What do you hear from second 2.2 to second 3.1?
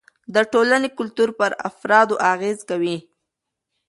اغېز کوي.